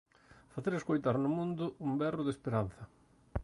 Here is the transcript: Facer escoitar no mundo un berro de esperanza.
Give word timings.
Facer 0.53 0.73
escoitar 0.75 1.15
no 1.19 1.29
mundo 1.37 1.65
un 1.85 1.91
berro 2.01 2.23
de 2.25 2.33
esperanza. 2.35 2.83